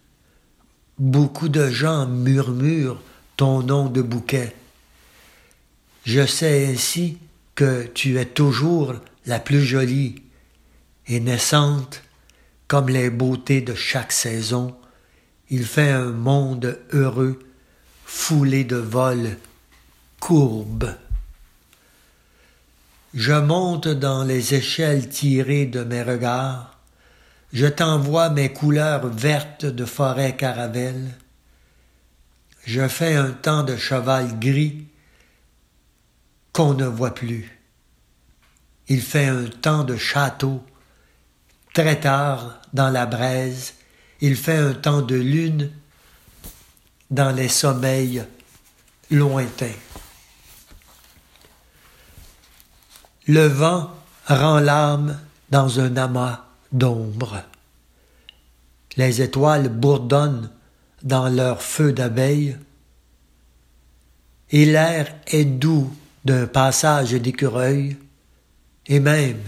Beaucoup 0.98 1.48
de 1.48 1.68
gens 1.68 2.06
murmurent 2.06 3.00
ton 3.36 3.62
nom 3.62 3.86
de 3.88 4.02
bouquet. 4.02 4.54
Je 6.04 6.24
sais 6.24 6.66
ainsi 6.66 7.18
que 7.54 7.86
tu 7.86 8.18
es 8.18 8.26
toujours 8.26 8.94
la 9.26 9.38
plus 9.38 9.62
jolie 9.62 10.22
et 11.06 11.20
naissante 11.20 12.02
comme 12.68 12.88
les 12.88 13.10
beautés 13.10 13.60
de 13.60 13.74
chaque 13.74 14.12
saison. 14.12 14.76
Il 15.50 15.64
fait 15.64 15.90
un 15.90 16.10
monde 16.10 16.78
heureux, 16.92 17.38
foulé 18.04 18.64
de 18.64 18.76
vols, 18.76 19.36
courbes. 20.18 20.94
Je 23.14 23.32
monte 23.32 23.88
dans 23.88 24.24
les 24.24 24.54
échelles 24.54 25.08
tirées 25.08 25.66
de 25.66 25.84
mes 25.84 26.02
regards, 26.02 26.75
je 27.56 27.64
t'envoie 27.64 28.28
mes 28.28 28.52
couleurs 28.52 29.06
vertes 29.06 29.64
de 29.64 29.86
forêt 29.86 30.36
caravelle, 30.36 31.14
je 32.66 32.86
fais 32.86 33.14
un 33.14 33.30
temps 33.30 33.62
de 33.62 33.78
cheval 33.78 34.38
gris 34.38 34.86
qu'on 36.52 36.74
ne 36.74 36.84
voit 36.84 37.14
plus. 37.14 37.58
Il 38.88 39.00
fait 39.00 39.28
un 39.28 39.46
temps 39.46 39.84
de 39.84 39.96
château, 39.96 40.62
très 41.72 41.98
tard 41.98 42.60
dans 42.74 42.90
la 42.90 43.06
braise, 43.06 43.72
il 44.20 44.36
fait 44.36 44.58
un 44.58 44.74
temps 44.74 45.00
de 45.00 45.16
lune 45.16 45.72
dans 47.10 47.34
les 47.34 47.48
sommeils 47.48 48.22
lointains. 49.10 49.80
Le 53.26 53.46
vent 53.46 53.90
rend 54.26 54.60
l'âme 54.60 55.18
dans 55.48 55.80
un 55.80 55.96
amas 55.96 56.45
d'ombre. 56.72 57.42
Les 58.96 59.22
étoiles 59.22 59.68
bourdonnent 59.68 60.50
dans 61.02 61.28
leur 61.28 61.62
feu 61.62 61.92
d'abeille, 61.92 62.56
et 64.50 64.64
l'air 64.64 65.14
est 65.26 65.44
doux 65.44 65.92
d'un 66.24 66.46
passage 66.46 67.12
d'écureuil, 67.12 67.96
et 68.86 69.00
même 69.00 69.40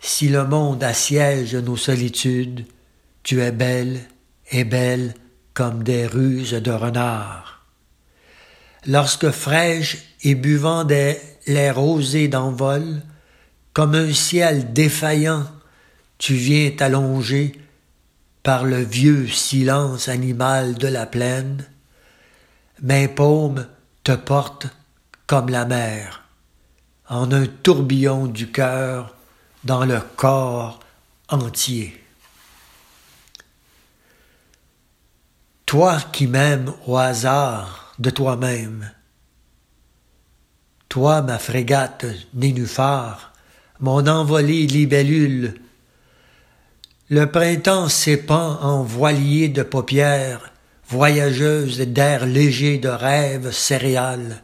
si 0.00 0.28
le 0.28 0.46
monde 0.46 0.82
assiège 0.82 1.54
nos 1.54 1.76
solitudes, 1.76 2.64
tu 3.22 3.40
es 3.42 3.52
belle 3.52 4.00
et 4.50 4.64
belle 4.64 5.14
comme 5.52 5.82
des 5.82 6.06
ruses 6.06 6.52
de 6.52 6.70
renard. 6.70 7.66
Lorsque 8.86 9.30
fraîche 9.30 9.98
et 10.22 10.34
buvant 10.34 10.84
des 10.84 11.18
les 11.46 11.70
rosées 11.70 12.28
d'envol, 12.28 13.02
comme 13.72 13.94
un 13.94 14.12
ciel 14.12 14.72
défaillant, 14.72 15.46
tu 16.20 16.34
viens 16.34 16.70
t'allonger 16.70 17.58
par 18.42 18.64
le 18.64 18.82
vieux 18.82 19.26
silence 19.26 20.06
animal 20.08 20.74
de 20.74 20.86
la 20.86 21.06
plaine, 21.06 21.66
mes 22.82 23.08
paumes 23.08 23.66
te 24.04 24.12
portent 24.12 24.68
comme 25.26 25.48
la 25.48 25.64
mer, 25.64 26.22
en 27.08 27.32
un 27.32 27.46
tourbillon 27.46 28.26
du 28.26 28.52
cœur 28.52 29.16
dans 29.64 29.86
le 29.86 29.98
corps 30.16 30.80
entier. 31.30 32.04
Toi 35.64 36.00
qui 36.12 36.26
m'aimes 36.26 36.74
au 36.86 36.98
hasard 36.98 37.94
de 37.98 38.10
toi-même, 38.10 38.90
toi, 40.90 41.22
ma 41.22 41.38
frégate 41.38 42.04
nénuphar, 42.34 43.32
mon 43.78 44.06
envolée 44.06 44.66
libellule, 44.66 45.54
le 47.10 47.26
printemps 47.26 47.88
s'épand 47.88 48.58
en 48.62 48.84
voilier 48.84 49.48
de 49.48 49.64
paupières, 49.64 50.52
voyageuse 50.88 51.80
d'air 51.80 52.24
léger 52.24 52.78
de 52.78 52.88
rêves 52.88 53.50
céréales, 53.50 54.40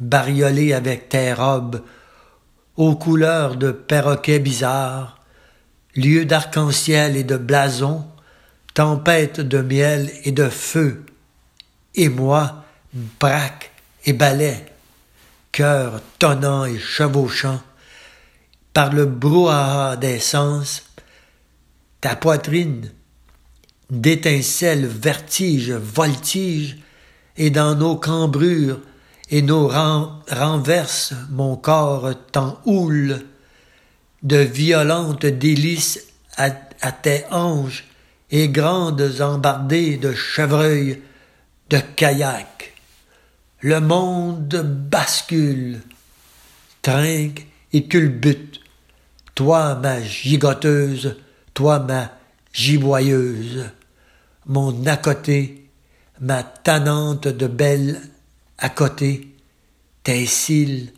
bariolée 0.00 0.72
avec 0.72 1.10
tes 1.10 1.34
robes, 1.34 1.82
aux 2.78 2.96
couleurs 2.96 3.56
de 3.56 3.70
perroquets 3.70 4.38
bizarres, 4.38 5.18
lieu 5.94 6.24
d'arc-en-ciel 6.24 7.18
et 7.18 7.24
de 7.24 7.36
blason, 7.36 8.06
tempête 8.72 9.40
de 9.40 9.60
miel 9.60 10.10
et 10.24 10.32
de 10.32 10.48
feu, 10.48 11.04
et 11.94 12.08
moi, 12.08 12.64
braque 12.94 13.72
et 14.06 14.14
balai, 14.14 14.56
cœur 15.52 16.00
tonnant 16.18 16.64
et 16.64 16.78
chevauchant, 16.78 17.60
par 18.72 18.90
le 18.90 19.04
brouhaha 19.04 19.96
des 19.96 20.18
sens, 20.18 20.89
ta 22.00 22.16
poitrine 22.16 22.90
d'étincelles, 23.90 24.86
vertige, 24.86 25.72
voltige, 25.72 26.78
et 27.36 27.50
dans 27.50 27.74
nos 27.74 27.96
cambrures 27.96 28.80
et 29.30 29.42
nos 29.42 29.68
renverses, 29.68 31.14
mon 31.30 31.56
corps 31.56 32.10
t'en 32.32 32.60
houle, 32.66 33.20
de 34.22 34.36
violentes 34.36 35.26
délices 35.26 36.06
à, 36.36 36.50
tes 36.50 37.24
hanches 37.30 37.84
et 38.30 38.48
grandes 38.48 39.20
embardées 39.20 39.96
de 39.96 40.12
chevreuils, 40.12 41.00
de 41.70 41.78
kayak. 41.96 42.74
Le 43.60 43.80
monde 43.80 44.62
bascule, 44.90 45.80
trinque 46.82 47.46
et 47.72 47.86
culbute. 47.86 48.60
Toi, 49.34 49.76
ma 49.76 50.02
gigoteuse, 50.02 51.16
toi, 51.60 51.78
ma 51.78 52.10
giboyeuse, 52.54 53.68
mon 54.46 54.86
à 54.86 54.96
côté, 54.96 55.68
ma 56.18 56.42
tannante 56.42 57.28
de 57.28 57.46
belle 57.46 58.00
à 58.56 58.70
côté, 58.70 59.28
tes 60.02 60.24
cils 60.24 60.90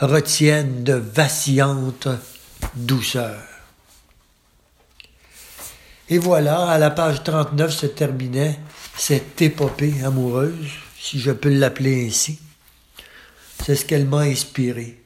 retiennent 0.00 0.82
de 0.82 0.94
vacillantes 0.94 2.08
douceurs. 2.74 3.46
Et 6.08 6.18
voilà, 6.18 6.66
à 6.66 6.78
la 6.78 6.90
page 6.90 7.22
39 7.22 7.72
se 7.72 7.86
terminait 7.86 8.58
cette 8.96 9.40
épopée 9.42 9.94
amoureuse 10.04 10.72
si 10.98 11.20
je 11.20 11.30
peux 11.30 11.50
l'appeler 11.50 12.08
ainsi. 12.08 12.40
C'est 13.64 13.76
ce 13.76 13.84
qu'elle 13.84 14.08
m'a 14.08 14.22
inspiré. 14.22 15.00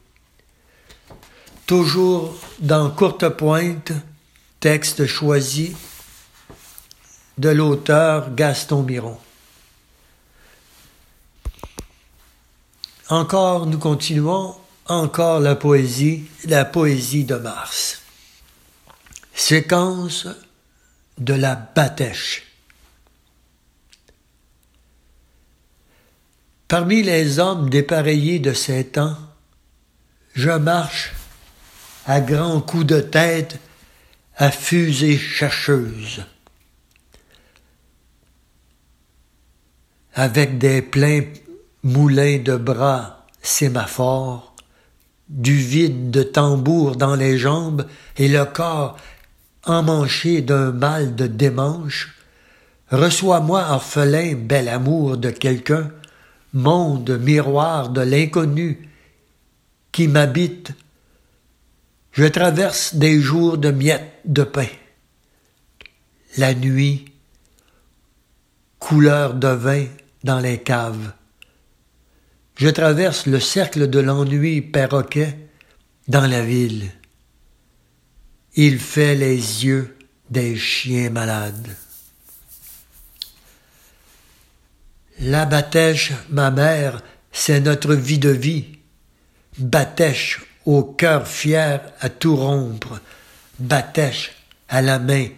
Toujours 1.66 2.35
dans 2.61 2.90
courte 2.90 3.29
pointe, 3.29 3.92
texte 4.61 5.07
choisi 5.07 5.77
de 7.38 7.49
l'auteur 7.49 8.35
Gaston 8.35 8.83
Miron. 8.83 9.18
Encore 13.09 13.66
nous 13.66 13.79
continuons, 13.79 14.57
encore 14.87 15.40
la 15.40 15.55
poésie, 15.55 16.25
la 16.44 16.64
poésie 16.64 17.25
de 17.25 17.37
Mars. 17.37 18.03
Séquence 19.35 20.27
de 21.18 21.35
la 21.35 21.55
Batèche. 21.55 22.44
Parmi 26.66 27.03
les 27.03 27.38
hommes 27.38 27.71
dépareillés 27.71 28.40
de 28.40 28.53
ces 28.53 28.85
temps, 28.85 29.16
je 30.35 30.51
marche 30.51 31.14
à 32.05 32.21
grands 32.21 32.61
coups 32.61 32.85
de 32.85 33.01
tête 33.01 33.59
affuse 34.38 35.03
et 35.03 35.18
chercheuse, 35.18 36.24
avec 40.14 40.59
des 40.59 40.81
pleins 40.81 41.24
moulins 41.83 42.38
de 42.38 42.57
bras 42.57 43.27
sémaphores, 43.42 44.55
du 45.29 45.57
vide 45.57 46.11
de 46.12 46.22
tambour 46.22 46.94
dans 46.96 47.16
les 47.16 47.37
jambes 47.37 47.87
et 48.16 48.29
le 48.29 48.44
corps 48.44 48.96
emmanché 49.64 50.40
d'un 50.40 50.70
mal 50.70 51.16
de 51.16 51.27
démanche, 51.27 52.14
reçois-moi 52.90 53.66
orphelin 53.68 54.35
bel 54.35 54.68
amour 54.68 55.16
de 55.16 55.31
quelqu'un, 55.31 55.90
monde 56.55 57.18
miroir 57.18 57.90
de 57.90 58.03
l'inconnu 58.03 58.88
qui 59.90 60.07
m'habite 60.07 60.72
je 62.18 62.24
traverse 62.24 62.96
des 62.96 63.20
jours 63.20 63.59
de 63.59 63.70
miettes 63.70 64.11
de 64.24 64.42
pain. 64.42 64.66
La 66.37 66.52
nuit, 66.52 67.12
couleur 68.81 69.35
de 69.35 69.46
vin 69.46 69.87
dans 70.24 70.40
les 70.40 70.59
caves. 70.59 71.12
Je 72.57 72.70
traverse 72.70 73.26
le 73.26 73.38
cercle 73.38 73.88
de 73.88 74.00
l'ennui 74.00 74.62
perroquet 74.62 75.38
dans 76.09 76.26
la 76.26 76.42
ville. 76.42 76.90
Il 78.57 78.81
fait 78.81 79.14
les 79.14 79.37
yeux 79.64 79.96
des 80.28 80.57
chiens 80.57 81.11
malades. 81.11 81.68
La 85.20 85.46
Batèche, 85.46 86.14
ma 86.31 86.50
mère, 86.50 87.00
c'est 87.31 87.61
notre 87.61 87.94
vie 87.94 88.18
de 88.18 88.31
vie. 88.31 88.64
Batèche 89.57 90.47
au 90.68 90.83
cœur 90.83 91.26
fier 91.26 91.81
à 91.98 92.11
tout 92.11 92.37
rompre. 92.37 93.00
Batèche 93.59 94.33
à 94.68 94.83
la 94.83 94.98
main 94.98 95.28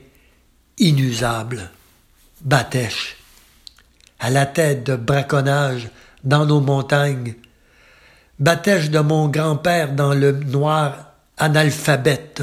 inusable. 0.76 1.70
Batèche 2.40 3.16
à 4.18 4.28
la 4.28 4.44
tête 4.44 4.82
de 4.84 4.96
braconnage 4.96 5.88
dans 6.24 6.46
nos 6.46 6.60
montagnes. 6.60 7.34
Batèche 8.40 8.90
de 8.90 8.98
mon 8.98 9.28
grand-père 9.28 9.92
dans 9.92 10.14
le 10.14 10.32
noir 10.32 11.12
analphabète. 11.36 12.42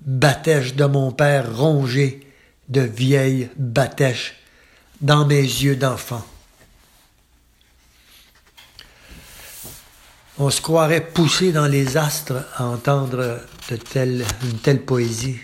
Batèche 0.00 0.74
de 0.76 0.86
mon 0.86 1.12
père 1.12 1.54
rongé 1.54 2.26
de 2.70 2.80
vieilles 2.80 3.50
batèches 3.58 4.36
dans 5.02 5.26
mes 5.26 5.42
yeux 5.42 5.76
d'enfant. 5.76 6.24
On 10.42 10.48
se 10.48 10.62
croirait 10.62 11.04
poussé 11.04 11.52
dans 11.52 11.66
les 11.66 11.98
astres 11.98 12.46
à 12.56 12.64
entendre 12.64 13.40
une 13.70 14.58
telle 14.62 14.80
poésie. 14.86 15.36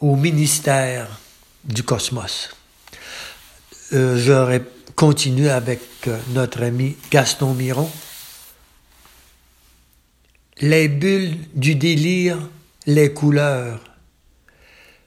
Au 0.00 0.16
ministère 0.16 1.06
du 1.62 1.84
cosmos. 1.84 2.50
Euh, 3.92 4.18
J'aurais 4.18 4.62
continué 4.96 5.50
avec 5.50 5.82
euh, 6.08 6.18
notre 6.30 6.64
ami 6.64 6.96
Gaston 7.12 7.54
Miron. 7.54 7.88
Les 10.60 10.88
bulles 10.88 11.36
du 11.54 11.76
délire, 11.76 12.40
les 12.86 13.12
couleurs, 13.12 13.84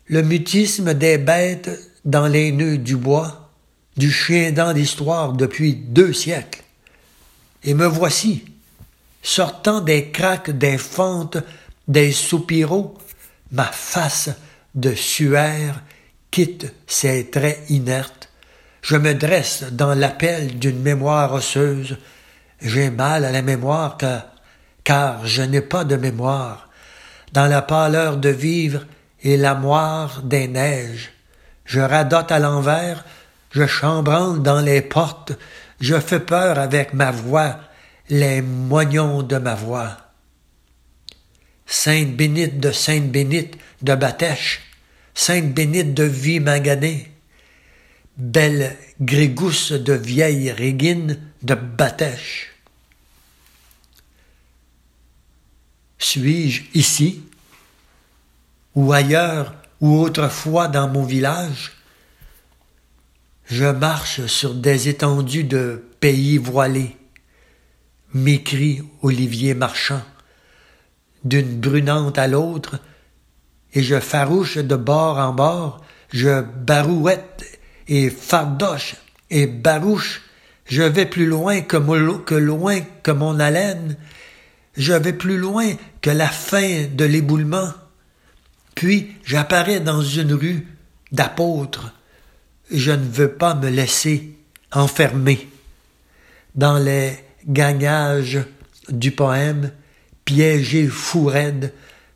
le 0.06 0.22
mutisme 0.22 0.94
des 0.94 1.18
bêtes 1.18 1.70
dans 2.06 2.28
les 2.28 2.54
nœuds 2.54 2.78
du 2.78 2.96
bois, 2.96 3.52
du 3.98 4.10
chien 4.10 4.54
dans 4.54 4.72
l'histoire 4.72 5.34
depuis 5.34 5.76
deux 5.76 6.14
siècles 6.14 6.63
et 7.64 7.74
me 7.74 7.86
voici, 7.86 8.46
sortant 9.22 9.82
des 9.82 10.10
craques 10.10 10.52
des 10.52 10.78
fentes, 10.78 11.38
des 11.88 12.12
soupiraux, 12.12 12.98
ma 13.52 13.66
face 13.66 14.30
de 14.76 14.94
suaire 14.94 15.82
quitte 16.32 16.74
ses 16.88 17.30
traits 17.30 17.64
inertes, 17.70 18.30
je 18.82 18.98
me 18.98 19.14
dresse 19.14 19.64
dans 19.72 19.94
l'appel 19.94 20.60
d'une 20.60 20.82
mémoire 20.82 21.34
osseuse, 21.34 21.98
j'ai 22.62 22.90
mal 22.90 23.24
à 23.24 23.32
la 23.32 23.42
mémoire 23.42 23.98
car, 23.98 24.26
car 24.84 25.26
je 25.26 25.42
n'ai 25.42 25.62
pas 25.62 25.86
de 25.86 25.96
mémoire, 25.96 26.70
dans 27.32 27.48
la 27.48 27.62
pâleur 27.62 28.18
de 28.18 28.30
vivre 28.30 28.86
et 29.22 29.38
la 29.38 29.56
moire 29.56 30.22
des 30.24 30.48
neiges, 30.48 31.12
je 31.66 31.80
radote 31.80 32.32
à 32.32 32.40
l'envers, 32.40 33.06
je 33.52 33.66
chambranle 33.66 34.42
dans 34.42 34.60
les 34.60 34.82
portes, 34.82 35.34
je 35.80 36.00
fais 36.00 36.20
peur 36.20 36.60
avec 36.60 36.94
ma 36.94 37.12
voix, 37.12 37.60
les 38.10 38.42
moignons 38.42 39.24
de 39.24 39.38
ma 39.38 39.56
voix. 39.56 39.98
Sainte 41.66 42.16
bénite 42.16 42.60
de 42.60 42.72
Sainte 42.72 43.12
bénite 43.12 43.58
de 43.82 43.96
Batèche, 43.96 44.62
Sainte 45.14 45.54
bénite 45.54 45.94
de 45.94 46.04
vie 46.04 46.40
belle 48.18 48.78
grégousse 49.02 49.72
de 49.72 49.94
vieille 49.94 50.52
régine 50.52 51.20
de 51.42 51.56
Batèche. 51.56 52.52
Suis-je 55.98 56.64
ici, 56.74 57.24
ou 58.76 58.92
ailleurs, 58.92 59.56
ou 59.80 60.00
autrefois 60.00 60.68
dans 60.68 60.88
mon 60.88 61.04
village? 61.04 61.72
Je 63.54 63.66
marche 63.66 64.26
sur 64.26 64.56
des 64.56 64.90
étendues 64.90 65.44
de 65.44 65.84
pays 66.00 66.40
voilés, 66.40 66.98
m'écrit 68.12 68.82
Olivier 69.04 69.54
Marchand, 69.54 70.02
d'une 71.24 71.60
brunante 71.60 72.18
à 72.18 72.28
l'autre, 72.28 72.80
et 73.76 73.84
je 73.84 74.00
farouche 74.00 74.58
de 74.58 74.76
bord 74.76 75.20
en 75.20 75.34
bord, 75.34 75.86
je 76.12 76.42
barouette 76.42 77.46
et 77.88 78.10
fardoche 78.10 78.96
et 79.30 79.46
barouche, 79.46 80.24
je 80.66 80.82
vais 80.82 81.06
plus 81.06 81.28
loin 81.28 81.62
que, 81.62 81.78
mon, 81.78 82.18
que 82.18 82.34
loin 82.34 82.80
que 83.04 83.12
mon 83.12 83.40
haleine, 83.40 83.98
je 84.76 84.94
vais 84.94 85.14
plus 85.14 85.38
loin 85.38 85.74
que 86.02 86.10
la 86.10 86.30
fin 86.30 86.86
de 86.92 87.06
l'éboulement, 87.06 87.72
puis 88.74 89.16
j'apparais 89.24 89.80
dans 89.80 90.02
une 90.02 90.34
rue 90.34 90.68
d'apôtres, 91.12 91.94
je 92.72 92.92
ne 92.92 93.06
veux 93.10 93.32
pas 93.32 93.56
me 93.56 93.70
laisser 93.70 94.36
enfermer 94.72 95.48
dans 96.56 96.78
les 96.78 97.14
gagnages 97.48 98.40
du 98.90 99.12
poème, 99.12 99.72
piégé 100.26 100.88
fou 100.88 101.26
raide, 101.26 101.74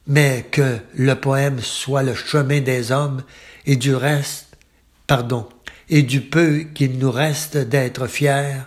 mais 0.08 0.46
que 0.52 0.78
le 0.96 1.16
poème 1.16 1.60
soit 1.60 2.04
le 2.04 2.16
chemin 2.16 2.62
des 2.62 2.92
hommes 2.92 3.24
et 3.66 3.76
du 3.76 3.94
reste, 3.94 4.58
pardon, 5.06 5.48
et 5.90 6.04
du 6.04 6.22
peu 6.22 6.66
qu'il 6.74 6.98
nous 6.98 7.12
reste 7.12 7.58
d'être 7.58 8.08
fiers. 8.08 8.62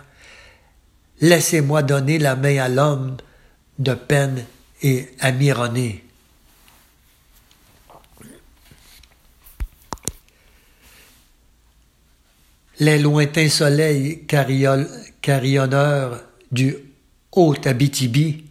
Laissez-moi 1.19 1.83
donner 1.83 2.19
la 2.19 2.35
main 2.35 2.57
à 2.57 2.69
l'homme 2.69 3.17
de 3.79 3.93
peine 3.93 4.45
et 4.81 5.07
amironné. 5.19 6.03
Les 12.81 12.97
lointains 12.97 13.47
soleils 13.47 14.25
carillonneurs 15.21 16.19
du 16.51 16.75
haut 17.31 17.53
Abitibi 17.63 18.45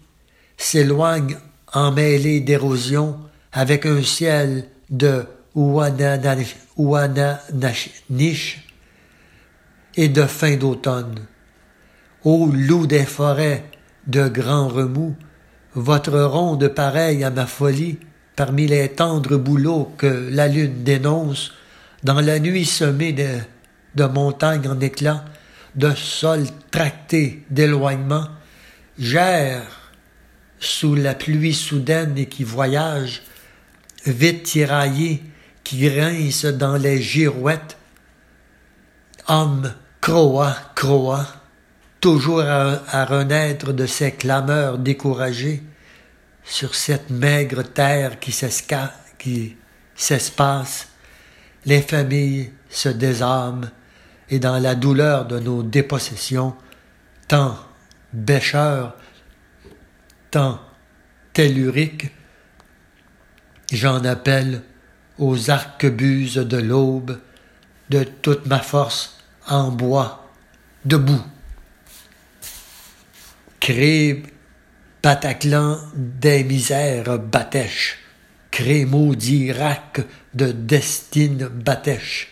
s'éloignent 0.57 1.37
emmêlés 1.73 2.39
d'érosion 2.39 3.19
avec 3.53 3.87
un 3.87 4.05
ciel 4.05 4.67
de 4.89 5.25
Ouananiche 5.57 6.15
et 9.97 10.09
de 10.09 10.23
fin 10.23 10.55
d'automne. 10.55 11.27
Ô 12.23 12.47
loup 12.47 12.87
des 12.87 13.07
forêts 13.07 13.65
de 14.07 14.29
grands 14.29 14.69
remous, 14.69 15.17
votre 15.75 16.21
ronde 16.21 16.69
pareille 16.69 17.25
à 17.25 17.31
ma 17.31 17.47
folie, 17.47 17.99
parmi 18.37 18.69
les 18.69 18.91
tendres 18.91 19.39
bouleaux 19.39 19.93
que 19.99 20.29
la 20.31 20.47
lune 20.47 20.85
dénonce, 20.85 21.53
dans 22.05 22.21
la 22.21 22.39
nuit 22.39 22.65
semée 22.65 23.13
de 23.13 23.41
de 23.95 24.05
montagnes 24.05 24.69
en 24.69 24.81
éclats, 24.81 25.25
de 25.75 25.95
sols 25.95 26.49
tractés 26.71 27.45
d'éloignement, 27.51 28.29
gère 28.99 29.63
sous 30.59 30.95
la 30.95 31.15
pluie 31.15 31.55
soudaine 31.55 32.19
et 32.19 32.27
qui 32.27 32.45
voyage, 32.45 33.23
vite 34.07 34.45
tiraillé, 34.45 35.23
qui 35.65 35.89
grince 35.89 36.45
dans 36.45 36.77
les 36.77 37.01
girouettes, 37.01 37.77
homme 39.29 39.73
croa, 40.01 40.57
croa, 40.75 41.27
toujours 42.01 42.41
à, 42.41 42.83
à 42.89 43.05
renaître 43.05 43.73
de 43.73 43.87
ses 43.87 44.13
clameurs 44.13 44.79
découragées, 44.79 45.63
sur 46.45 46.75
cette 46.75 47.11
maigre 47.11 47.63
terre 47.63 48.19
qui 48.19 48.33
s'espace, 49.95 50.89
les 51.65 51.83
familles 51.83 52.53
se 52.69 52.89
désarment, 52.89 53.71
et 54.31 54.39
dans 54.39 54.59
la 54.59 54.75
douleur 54.75 55.27
de 55.27 55.39
nos 55.39 55.63
dépossessions, 55.63 56.55
tant 57.29 57.59
bêcheurs, 58.13 58.97
tant 60.31 60.61
telluriques, 61.33 62.11
j'en 63.73 64.05
appelle 64.05 64.63
aux 65.19 65.51
arquebuses 65.51 66.37
de 66.37 66.57
l'aube, 66.57 67.19
de 67.91 68.05
toute 68.05 68.47
ma 68.47 68.61
force 68.61 69.19
en 69.49 69.71
bois, 69.71 70.31
debout. 70.85 71.25
Crée 73.59 74.23
Bataclan 75.03 75.79
des 75.95 76.45
misères 76.45 77.19
batèches, 77.19 77.99
crée 78.51 78.85
maudit 78.85 79.51
rac 79.51 80.03
de 80.35 80.53
destine 80.53 81.49
batèche, 81.49 82.29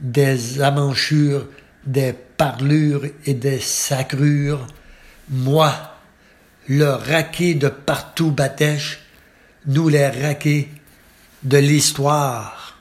des 0.00 0.60
amanchures, 0.60 1.48
des 1.84 2.12
parlures 2.12 3.06
et 3.24 3.34
des 3.34 3.60
sacrures, 3.60 4.66
moi, 5.28 5.72
le 6.68 6.90
raqué 6.90 7.54
de 7.54 7.68
partout 7.68 8.30
batèche, 8.30 9.00
nous 9.66 9.88
les 9.88 10.08
raqués 10.08 10.68
de 11.42 11.58
l'histoire 11.58 12.80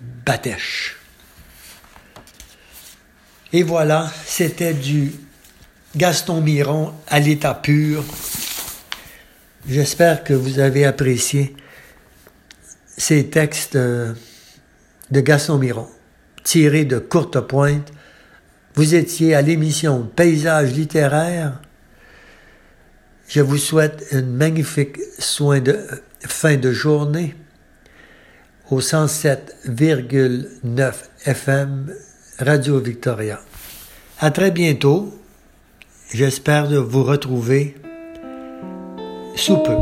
batèche. 0.00 0.96
Et 3.52 3.62
voilà, 3.62 4.12
c'était 4.26 4.74
du 4.74 5.12
Gaston 5.96 6.42
Miron 6.42 6.92
à 7.08 7.18
l'état 7.18 7.54
pur. 7.54 8.04
J'espère 9.66 10.22
que 10.22 10.34
vous 10.34 10.58
avez 10.58 10.84
apprécié 10.84 11.56
ces 12.96 13.28
textes 13.28 13.76
euh, 13.76 14.12
de 15.10 15.20
Gaston 15.20 15.58
Miron, 15.58 15.88
tirés 16.48 16.86
de 16.86 16.98
courte 16.98 17.38
pointe. 17.40 17.92
Vous 18.74 18.94
étiez 18.94 19.34
à 19.34 19.42
l'émission 19.42 20.08
Paysage 20.16 20.72
littéraire. 20.72 21.60
Je 23.28 23.42
vous 23.42 23.58
souhaite 23.58 24.06
une 24.12 24.34
magnifique 24.34 24.96
soin 25.18 25.60
de, 25.60 25.78
fin 26.20 26.56
de 26.56 26.72
journée 26.72 27.34
au 28.70 28.80
107,9 28.80 30.94
FM 31.26 31.92
Radio 32.38 32.80
Victoria. 32.80 33.40
À 34.18 34.30
très 34.30 34.50
bientôt. 34.50 35.14
J'espère 36.14 36.68
de 36.68 36.78
vous 36.78 37.04
retrouver 37.04 37.76
sous 39.36 39.58
peu. 39.58 39.76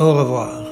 Au 0.00 0.12
revoir. 0.12 0.63